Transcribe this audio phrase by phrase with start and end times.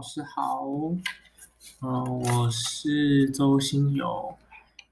[0.00, 0.64] 师好，
[1.80, 4.38] 嗯、呃，我是周新友，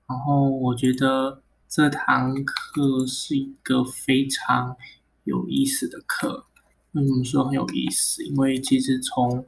[0.09, 4.77] 然后我觉得这堂课是一个非常
[5.23, 6.45] 有意思的课。
[6.91, 8.25] 为什么说很有意思？
[8.25, 9.47] 因为其实从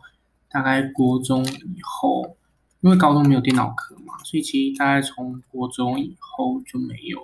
[0.49, 2.37] 大概国中以后，
[2.81, 7.19] 因为高中没有电脑课嘛，所以其实大概从国中以后就没有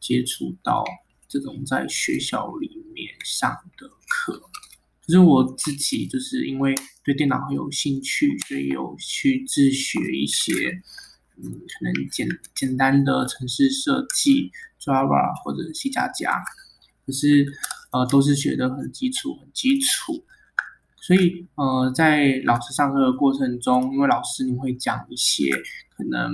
[0.00, 0.84] 接触到
[1.28, 4.42] 这种在学校里面上的课。
[5.04, 6.74] 可是我自己就是因为
[7.04, 10.52] 对电脑很有兴趣，所以有去自学一些，
[11.36, 16.42] 嗯，可能简简单的程式设计，Java 或者 C 加加，
[17.04, 17.46] 可是
[17.90, 20.24] 呃都是学得很基础，很基础。
[21.04, 25.50] 所以，呃，在老师上课的过程中，因为老师你会讲一些
[25.96, 26.30] 可能，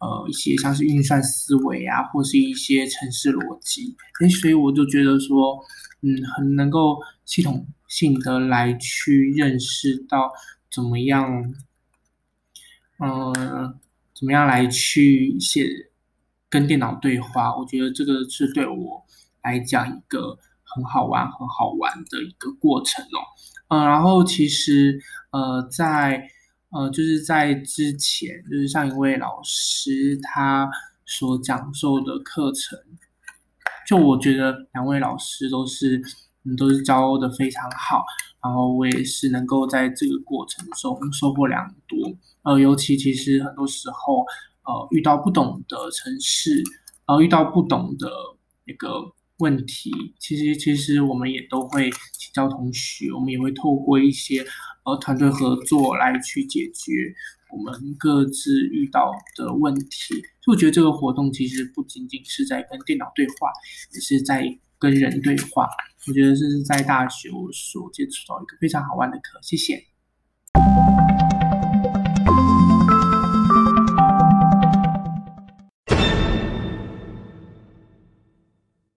[0.00, 5.56] 呃，一些像是运算思维啊，或是一些程式逻辑，诶，所以我就觉得说，
[6.00, 7.64] 嗯，很能够系统
[7.94, 10.32] 性的来去认识到
[10.68, 11.54] 怎么样，
[12.98, 13.32] 嗯、
[14.12, 15.68] 怎么样来去写
[16.48, 19.00] 跟电脑对话，我觉得这个是对我
[19.44, 23.22] 来讲一个很好玩、很好玩的一个过程哦。
[23.68, 26.28] 嗯、然后其实呃，在
[26.70, 30.68] 呃，就是在之前，就是上一位老师他
[31.06, 32.76] 所讲授的课程，
[33.86, 36.02] 就我觉得两位老师都是
[36.44, 38.04] 嗯，都是教的非常好，
[38.42, 41.98] 然后我也是能够在这个过程中收获良多。
[42.42, 44.24] 呃，尤其其实很多时候，
[44.64, 46.62] 呃，遇到不懂的城市，
[47.06, 48.08] 呃，遇到不懂的
[48.66, 49.14] 那个。
[49.38, 54.46] 问题其实其实我们也都会请教同学，我们也会透过一些
[54.84, 57.12] 呃团队合作来去解决
[57.50, 60.14] 我们各自遇到的问题。
[60.40, 63.50] 所以我觉得这个活动其实不仅仅是在跟电脑对话，
[63.92, 64.46] 也是在
[64.78, 65.68] 跟人对话。
[66.08, 69.38] 我觉得这是在大学我所接触到一个非常好玩的课。
[69.42, 69.93] 谢谢。